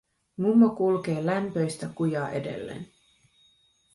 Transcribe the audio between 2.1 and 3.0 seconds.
edelleen.